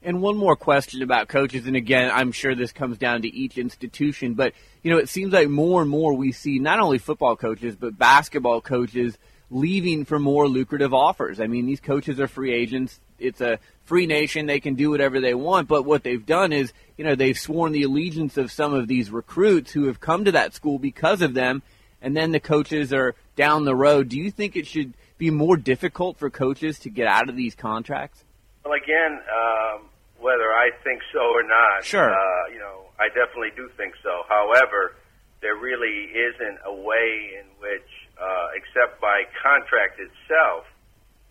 [0.04, 3.60] And one more question about coaches, and again, I'm sure this comes down to each
[3.60, 7.36] institution, but you know, it seems like more and more we see not only football
[7.36, 9.20] coaches but basketball coaches
[9.52, 11.40] leaving for more lucrative offers.
[11.40, 13.00] I mean, these coaches are free agents.
[13.20, 14.48] It's a free nation.
[14.48, 15.68] They can do whatever they want.
[15.68, 19.12] But what they've done is, you know, they've sworn the allegiance of some of these
[19.12, 21.62] recruits who have come to that school because of them.
[22.02, 24.10] And then the coaches are down the road.
[24.10, 27.54] Do you think it should be more difficult for coaches to get out of these
[27.54, 28.24] contracts?
[28.66, 29.82] Well, again, um,
[30.20, 32.10] whether I think so or not, sure.
[32.10, 34.24] Uh, you know, I definitely do think so.
[34.30, 34.96] However,
[35.42, 37.90] there really isn't a way in which,
[38.22, 40.70] uh, except by contract itself,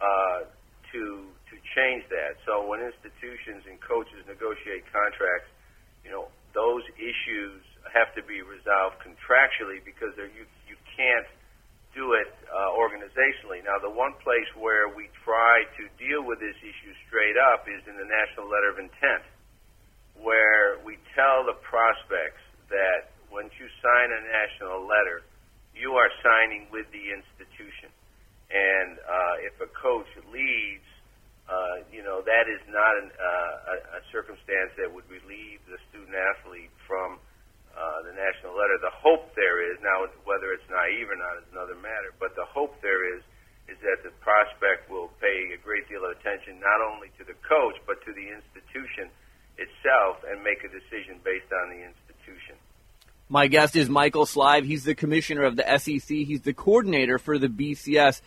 [0.02, 0.50] uh,
[0.90, 2.38] to to change that.
[2.46, 5.50] So when institutions and coaches negotiate contracts,
[6.02, 7.62] you know, those issues
[7.94, 11.26] have to be resolved contractually because you you can't
[11.94, 13.62] do it uh, organizationally.
[13.66, 17.82] Now, the one place where we try to deal with this issue straight up is
[17.86, 19.26] in the National Letter of Intent,
[20.14, 25.26] where we tell the prospects that once you sign a national letter,
[25.80, 27.88] you are signing with the institution.
[28.52, 30.84] And uh, if a coach leaves,
[31.48, 35.80] uh, you know, that is not an, uh, a, a circumstance that would relieve the
[35.88, 37.16] student athlete from
[37.72, 38.76] uh, the national letter.
[38.84, 42.44] The hope there is now whether it's naive or not is another matter, but the
[42.44, 43.24] hope there is
[43.70, 47.38] is that the prospect will pay a great deal of attention not only to the
[47.46, 49.06] coach but to the institution
[49.54, 52.58] itself and make a decision based on the institution.
[53.32, 54.64] My guest is Michael Slive.
[54.64, 56.08] He's the commissioner of the SEC.
[56.08, 58.22] He's the coordinator for the BCS.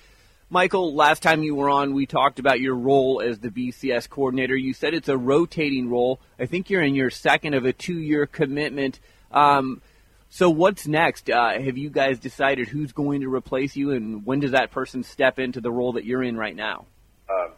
[0.49, 4.55] Michael, last time you were on, we talked about your role as the BCS coordinator.
[4.55, 6.21] You said it's a rotating role.
[6.39, 9.01] I think you're in your second of a two year commitment.
[9.29, 9.81] Um,
[10.29, 11.29] so what's next?
[11.29, 15.03] Uh, have you guys decided who's going to replace you, and when does that person
[15.03, 16.85] step into the role that you're in right now?
[17.27, 17.49] Uh,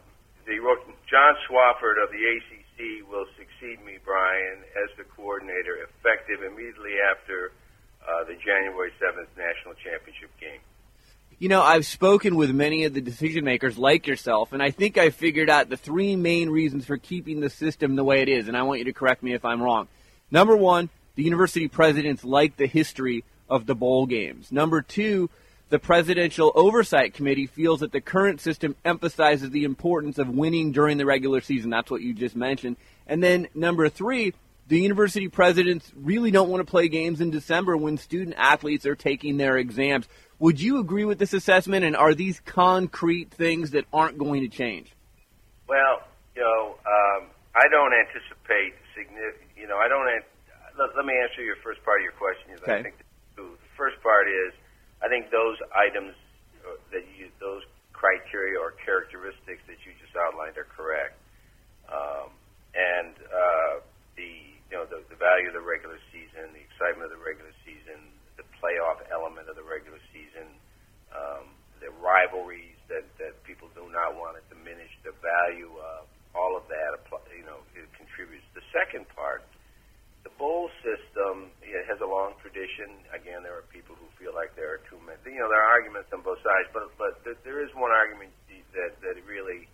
[0.46, 0.56] the
[1.08, 3.26] John Swofford of the ACC will
[3.84, 7.52] me, Brian, as the coordinator, effective immediately after
[8.06, 10.60] uh, the January 7th national championship game.
[11.38, 14.96] You know, I've spoken with many of the decision makers like yourself, and I think
[14.96, 18.48] I figured out the three main reasons for keeping the system the way it is,
[18.48, 19.88] and I want you to correct me if I'm wrong.
[20.30, 24.50] Number one, the university presidents like the history of the bowl games.
[24.50, 25.28] Number two,
[25.68, 30.96] the Presidential Oversight Committee feels that the current system emphasizes the importance of winning during
[30.96, 31.70] the regular season.
[31.70, 32.76] That's what you just mentioned.
[33.06, 34.34] And then number three,
[34.68, 38.96] the university presidents really don't want to play games in December when student athletes are
[38.96, 40.08] taking their exams.
[40.38, 44.48] Would you agree with this assessment, and are these concrete things that aren't going to
[44.48, 44.92] change?
[45.68, 46.02] Well,
[46.34, 49.48] you know, um, I don't anticipate significant.
[49.56, 50.04] You know, I don't
[50.76, 52.52] let, let me answer your first part of your question.
[52.60, 52.80] Okay.
[52.80, 52.96] I think
[53.36, 54.52] the first part is,
[55.00, 56.12] I think those items
[56.66, 61.16] uh, that you, those criteria or characteristics that you just outlined are correct.
[61.88, 62.35] Um,
[62.76, 63.74] and uh,
[64.20, 64.30] the
[64.68, 68.12] you know the, the value of the regular season, the excitement of the regular season,
[68.36, 70.46] the playoff element of the regular season,
[71.16, 76.04] um, the rivalries that that people do not want to diminish the value of
[76.36, 77.00] all of that.
[77.32, 78.44] You know, it contributes.
[78.52, 79.40] The second part,
[80.20, 83.00] the bowl system, it has a long tradition.
[83.16, 85.16] Again, there are people who feel like there are too many.
[85.24, 88.36] You know, there are arguments on both sides, but but there is one argument
[88.76, 89.64] that that really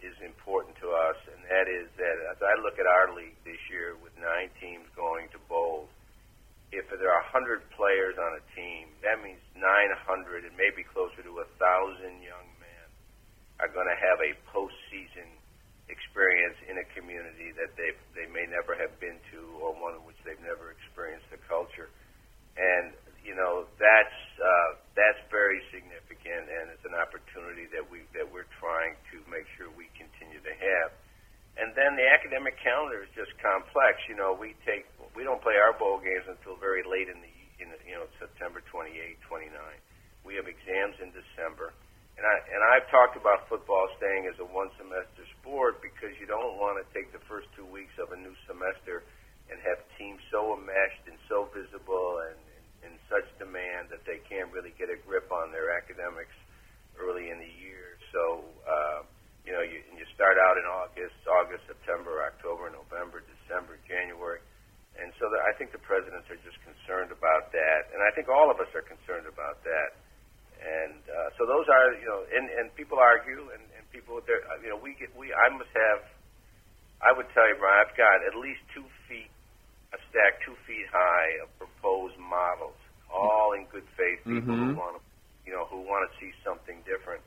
[0.00, 1.16] is important to us,
[1.50, 5.26] that is that as I look at our league this year with nine teams going
[5.34, 5.90] to bowls,
[6.70, 11.32] if there are 100 players on a team, that means 900 and maybe closer to
[11.42, 12.86] a thousand young men
[13.58, 15.26] are going to have a postseason
[15.90, 20.02] experience in a community that they they may never have been to, or one in
[20.06, 21.90] which they've never experienced the culture,
[22.54, 22.94] and
[23.26, 28.48] you know that's uh, that's very significant, and it's an opportunity that we that we're
[28.62, 30.94] trying to make sure we continue to have.
[31.60, 34.00] And then the academic calendar is just complex.
[34.08, 37.32] You know, we take we don't play our bowl games until very late in the
[37.60, 38.96] in the, you know September 28,
[39.28, 39.52] 29.
[40.24, 41.76] We have exams in December.
[42.16, 46.24] And I and I've talked about football staying as a one semester sport because you
[46.24, 49.04] don't want to take the first two weeks of a new semester
[49.52, 52.40] and have teams so enmeshed and so visible and
[52.86, 56.32] in such demand that they can't really get a grip on their academics
[56.96, 58.00] early in the year.
[58.12, 59.00] So, uh,
[59.44, 64.44] you know, you, you start out in August, August, September, October, November, December, January.
[65.00, 67.88] And so the, I think the presidents are just concerned about that.
[67.96, 69.96] And I think all of us are concerned about that.
[70.60, 74.20] And uh, so those are, you know, and, and people argue, and, and people,
[74.60, 76.04] you know, we get, we, I must have,
[77.00, 79.32] I would tell you, Brian, I've got at least two feet
[79.90, 82.78] a stack two feet high of proposed models,
[83.10, 84.22] all in good faith.
[84.22, 84.76] People mm-hmm.
[84.76, 85.02] who want to,
[85.42, 87.24] you know, who want to see something different.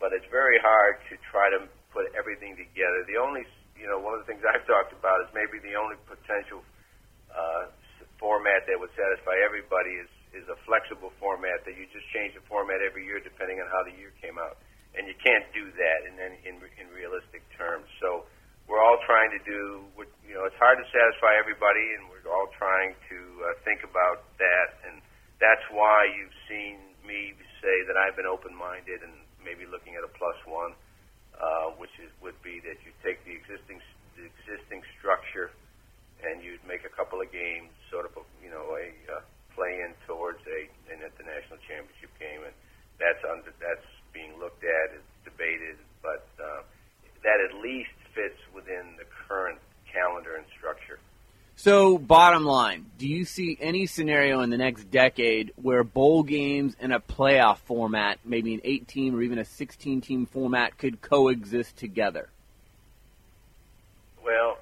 [0.00, 3.06] But it's very hard to try to put everything together.
[3.06, 3.46] The only,
[3.78, 6.60] you know, one of the things I've talked about is maybe the only potential
[7.30, 7.70] uh,
[8.18, 12.42] format that would satisfy everybody is is a flexible format that you just change the
[12.50, 14.58] format every year depending on how the year came out,
[14.98, 17.86] and you can't do that in in, in realistic terms.
[18.02, 18.26] So
[18.66, 19.84] we're all trying to do,
[20.26, 24.24] you know, it's hard to satisfy everybody, and we're all trying to uh, think about
[24.40, 25.04] that, and
[25.36, 29.12] that's why you've seen me say that I've been open-minded and
[29.44, 30.72] maybe looking at a plus one,
[31.40, 33.78] uh, which is would be that you take the existing
[34.14, 35.50] the existing structure
[36.22, 39.20] and you'd make a couple of games, sort of, a, you know, a uh,
[39.52, 40.60] play-in towards a
[40.90, 42.54] an international championship game, and
[42.98, 46.62] that's under that's being looked at, it's debated, but uh,
[47.26, 49.58] that at least fits within the current
[49.90, 51.02] calendar and structure.
[51.56, 56.74] So, bottom line, do you see any scenario in the next decade where bowl games
[56.80, 61.76] in a playoff format, maybe an 18 or even a 16 team format, could coexist
[61.76, 62.28] together?
[64.24, 64.58] Well,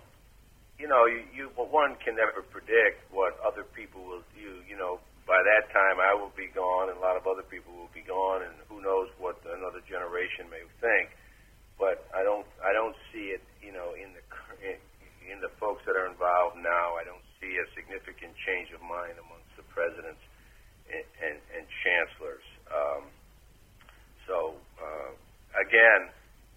[0.78, 4.60] you know, you, you one can never predict what other people will do.
[4.68, 7.72] You know, by that time I will be gone, and a lot of other people
[7.72, 11.10] will be gone, and who knows what another generation may think
[11.80, 14.22] but I don't I don't see it you know in the
[15.30, 16.98] in the folks that are involved now.
[16.98, 20.22] I don't see a significant change of mind amongst the presidents
[20.90, 22.46] and, and, and chancellors.
[22.68, 23.02] Um,
[24.26, 24.36] so
[24.76, 25.10] uh,
[25.56, 26.10] again,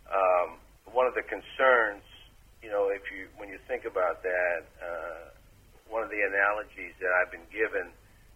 [0.10, 0.60] um,
[0.92, 2.06] one of the concerns,
[2.62, 5.32] you know, if you when you think about that, uh,
[5.90, 7.94] one of the analogies that I've been given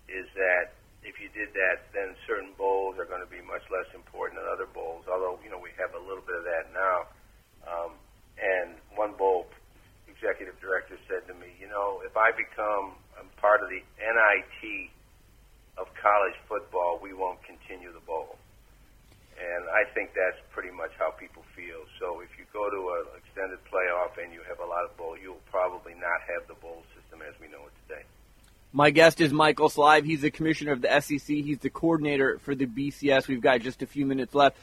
[0.09, 3.87] is that if you did that, then certain bowls are going to be much less
[3.95, 5.07] important than other bowls.
[5.07, 6.97] Although you know we have a little bit of that now.
[7.67, 7.91] Um,
[8.39, 9.51] and one bowl
[10.19, 14.91] executive director said to me, you know, if I become a part of the NIT
[15.79, 18.35] of college football, we won't continue the bowl.
[19.39, 21.87] And I think that's pretty much how people feel.
[21.95, 25.15] So if you go to an extended playoff and you have a lot of bowl,
[25.15, 28.03] you'll probably not have the bowl system as we know it today.
[28.79, 30.05] My guest is Michael Slive.
[30.05, 31.27] He's the commissioner of the SEC.
[31.27, 33.27] He's the coordinator for the BCS.
[33.27, 34.55] We've got just a few minutes left.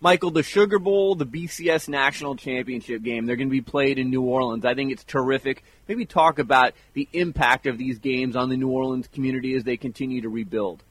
[0.00, 4.10] Michael, the Sugar Bowl, the BCS National Championship game, they're going to be played in
[4.10, 4.64] New Orleans.
[4.64, 5.64] I think it's terrific.
[5.88, 9.76] Maybe talk about the impact of these games on the New Orleans community as they
[9.76, 10.84] continue to rebuild.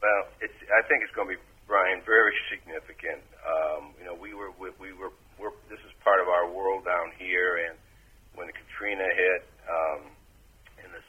[0.00, 3.26] Well, I think it's going to be, Brian, very significant.
[3.42, 6.84] Um, you know, we were, we, we were, we're, this is part of our world
[6.84, 7.76] down here, and
[8.36, 10.10] when Katrina hit, um,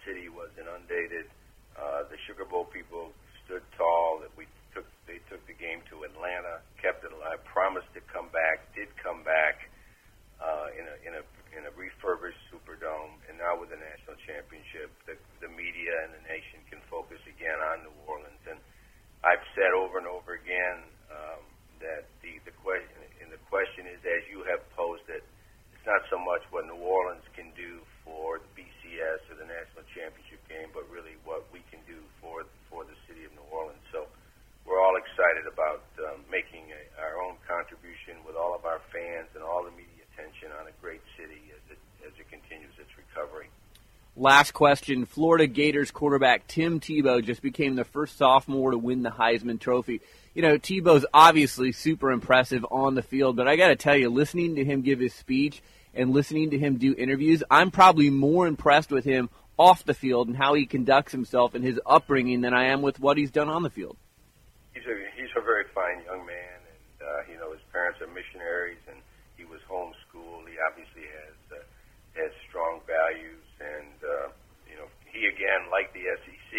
[0.05, 1.29] city was inundated.
[1.77, 3.13] Uh, the Sugar Bowl people
[3.45, 4.19] stood tall.
[4.21, 8.29] That we took, they took the game to Atlanta, kept it alive, promised to come
[8.33, 9.69] back, did come back
[10.41, 14.87] uh, in a in a in a refurbished Superdome, and now with the national championship,
[15.03, 18.39] the, the media and the nation can focus again on New Orleans.
[18.47, 18.55] And
[19.27, 21.43] I've said over and over again um,
[21.83, 25.23] that the the question and the question is, as you have posed it,
[25.75, 27.21] it's not so much what New Orleans
[44.21, 45.05] last question.
[45.05, 49.99] Florida Gators quarterback Tim Tebow just became the first sophomore to win the Heisman Trophy.
[50.33, 54.09] You know, Tebow's obviously super impressive on the field, but I got to tell you,
[54.09, 55.61] listening to him give his speech
[55.93, 60.27] and listening to him do interviews, I'm probably more impressed with him off the field
[60.27, 63.49] and how he conducts himself and his upbringing than I am with what he's done
[63.49, 63.97] on the field.
[64.73, 68.07] He's a he's a very fine young man, and uh, you know his parents are
[68.07, 68.97] missionaries, and
[69.35, 70.47] he was homeschooled.
[70.47, 71.63] He obviously has uh,
[72.15, 74.27] has strong values, and uh,
[74.65, 76.51] you know he again, like the SEC,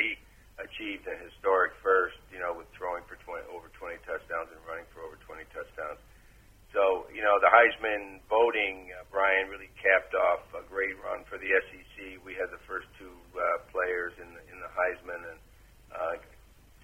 [0.59, 2.19] achieved a historic first.
[2.33, 6.01] You know, with throwing for 20, over 20 touchdowns and running for over 20 touchdowns.
[6.73, 11.37] So, you know, the Heisman voting, uh, Brian, really capped off a great run for
[11.37, 12.17] the SEC.
[12.25, 15.41] We had the first two uh, players in the, in the Heisman, and
[15.93, 16.17] uh,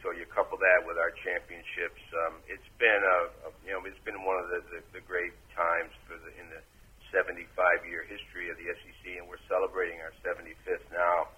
[0.05, 2.05] so you couple that with our championships.
[2.13, 3.19] Um, it's been a,
[3.49, 6.53] a, you know, it's been one of the, the, the great times for the in
[6.53, 6.61] the
[7.09, 7.49] 75
[7.89, 11.33] year history of the SEC, and we're celebrating our 75th now.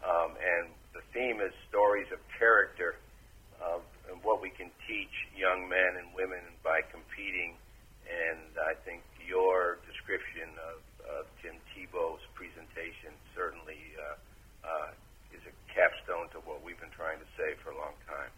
[0.00, 2.96] Um, and the theme is stories of character,
[3.60, 3.76] uh,
[4.08, 7.54] and what we can teach young men and women by competing
[8.08, 14.90] and I think your description of, of Tim Tebow's presentation certainly uh, uh,
[15.36, 18.30] is a capstone to what we've been trying to say for a long time.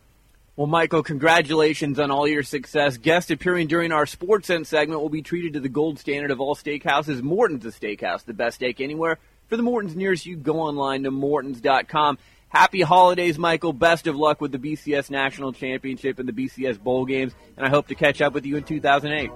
[0.57, 2.99] Well, Michael, congratulations on all your success.
[2.99, 6.41] Guest appearing during our Sports Sense segment will be treated to the gold standard of
[6.41, 9.19] all steakhouses, Morton's Steakhouse, the best steak anywhere.
[9.49, 12.19] For the Morton's nearest you, go online to mortons.com.
[12.53, 13.73] Happy holidays, Michael.
[13.73, 17.71] Best of luck with the BCS National Championship and the BCS Bowl games, and I
[17.71, 19.31] hope to catch up with you in 2008.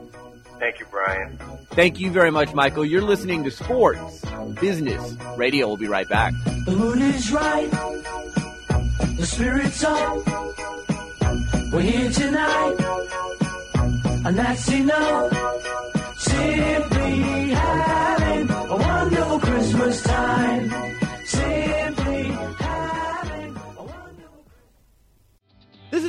[0.58, 1.38] Thank you, Brian.
[1.70, 2.84] Thank you very much, Michael.
[2.84, 4.22] You're listening to Sports
[4.60, 5.66] Business Radio.
[5.66, 6.34] We'll be right back.
[6.66, 7.70] The mood is right.
[9.16, 10.26] The spirit's up.
[11.72, 12.76] We're here tonight.
[14.26, 16.18] And that's enough.
[16.18, 16.95] Simply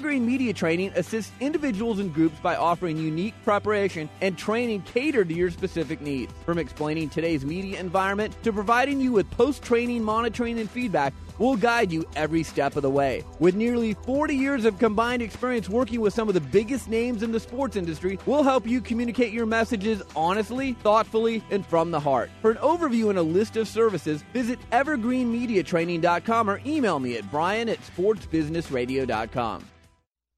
[0.00, 5.50] Media Training assists individuals and groups by offering unique preparation and training catered to your
[5.50, 6.32] specific needs.
[6.44, 11.56] From explaining today's media environment to providing you with post training monitoring and feedback, we'll
[11.56, 13.24] guide you every step of the way.
[13.38, 17.30] With nearly 40 years of combined experience working with some of the biggest names in
[17.30, 22.30] the sports industry, we'll help you communicate your messages honestly, thoughtfully, and from the heart.
[22.40, 27.68] For an overview and a list of services, visit evergreenmediatraining.com or email me at brian
[27.68, 29.69] at sportsbusinessradio.com.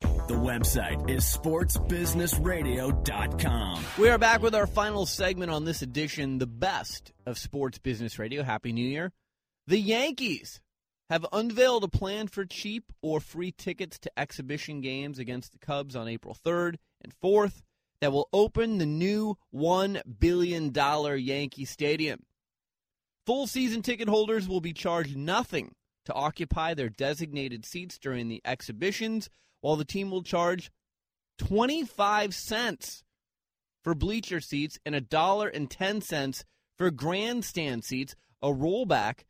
[0.03, 3.85] The website is sportsbusinessradio.com.
[3.99, 8.19] We are back with our final segment on this edition, the best of Sports Business
[8.19, 8.43] Radio.
[8.43, 9.13] Happy New Year.
[9.67, 10.61] The Yankees
[11.11, 15.95] have unveiled a plan for cheap or free tickets to exhibition games against the Cubs
[15.95, 17.63] on April 3rd and 4th
[18.01, 22.21] that will open the new $1 billion Yankee Stadium.
[23.27, 25.75] Full season ticket holders will be charged nothing
[26.07, 29.31] to occupy their designated seats during the exhibitions,
[29.63, 30.71] while the team will charge
[31.39, 33.03] 25 cents
[33.83, 36.45] for bleacher seats and a dollar and 10 cents
[36.77, 39.21] for grandstand seats, a rollback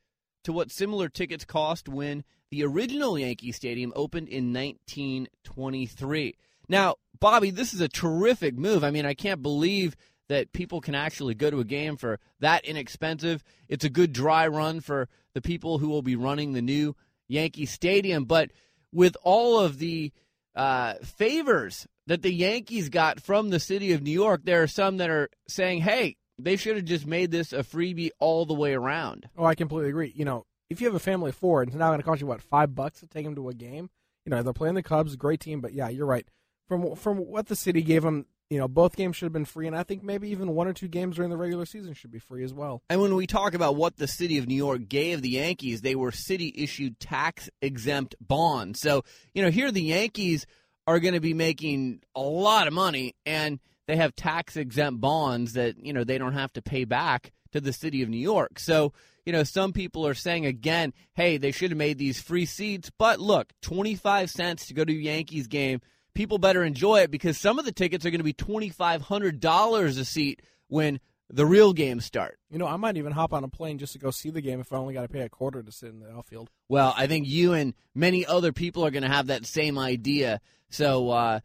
[0.44, 6.36] to what similar tickets cost when the original Yankee Stadium opened in 1923.
[6.68, 8.84] Now, Bobby, this is a terrific move.
[8.84, 9.96] I mean, I can't believe
[10.28, 13.42] that people can actually go to a game for that inexpensive.
[13.68, 16.96] It's a good dry run for the people who will be running the new
[17.28, 18.24] Yankee Stadium.
[18.24, 18.50] But
[18.92, 20.12] with all of the
[20.54, 24.98] uh, favors that the Yankees got from the city of New York, there are some
[24.98, 28.74] that are saying, hey, they should have just made this a freebie all the way
[28.74, 29.28] around.
[29.36, 30.12] Oh, I completely agree.
[30.14, 32.26] You know, if you have a family of four, it's now going to cost you
[32.26, 33.90] what five bucks to take them to a game.
[34.24, 36.26] You know, they're playing the Cubs, great team, but yeah, you're right.
[36.68, 39.66] From from what the city gave them, you know, both games should have been free,
[39.66, 42.18] and I think maybe even one or two games during the regular season should be
[42.18, 42.82] free as well.
[42.90, 45.94] And when we talk about what the city of New York gave the Yankees, they
[45.94, 48.80] were city issued tax exempt bonds.
[48.80, 50.44] So, you know, here the Yankees
[50.86, 55.54] are going to be making a lot of money and they have tax exempt bonds
[55.54, 58.58] that, you know, they don't have to pay back to the city of New York.
[58.58, 58.92] So,
[59.24, 62.90] you know, some people are saying again, hey, they should have made these free seats.
[62.98, 65.80] But look, 25 cents to go to a Yankees game.
[66.14, 70.04] People better enjoy it because some of the tickets are going to be $2,500 a
[70.04, 71.00] seat when
[71.30, 72.38] the real games start.
[72.50, 74.60] You know, I might even hop on a plane just to go see the game
[74.60, 76.50] if I only got to pay a quarter to sit in the outfield.
[76.68, 80.40] Well, I think you and many other people are going to have that same idea.
[80.68, 81.40] So uh,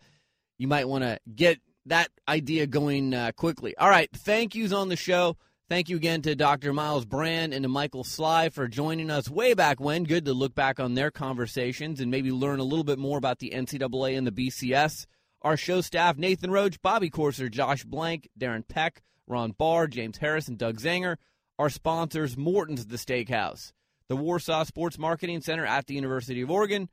[0.58, 3.78] you might want to get that idea going uh, quickly.
[3.78, 4.10] All right.
[4.14, 5.38] Thank yous on the show.
[5.70, 6.72] Thank you again to Dr.
[6.72, 10.06] Myles Brand and to Michael Slive for joining us way back when.
[10.06, 13.40] Good to look back on their conversations and maybe learn a little bit more about
[13.40, 15.08] the NCAA and the BCS.
[15.42, 20.48] Our show staff Nathan Roach, Bobby Corser, Josh Blank, Darren Peck, Ron Barr, James Harris,
[20.48, 21.18] and Doug Zanger.
[21.60, 23.74] Our sponsors Morton's The Steakhouse,
[24.08, 26.88] the Warsaw Sports Marketing Center at the University of Oregon,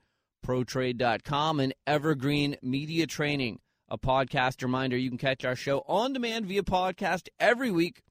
[0.44, 3.60] ProTrade.com, and Evergreen Media Training.
[3.88, 8.02] A podcast reminder you can catch our show on demand via podcast every week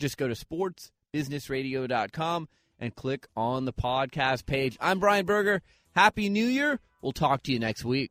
[0.00, 2.48] just go to sportsbusinessradio.com
[2.80, 4.76] and click on the podcast page.
[4.80, 5.62] I'm Brian Berger.
[5.94, 6.80] Happy New Year.
[7.02, 8.10] We'll talk to you next week.